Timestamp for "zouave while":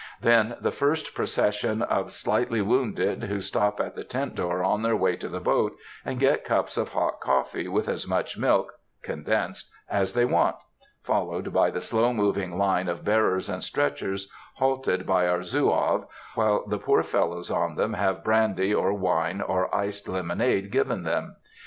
15.43-16.65